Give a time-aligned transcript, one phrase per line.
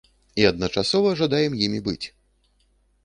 [0.43, 2.07] І адначасова жадаем імі быць.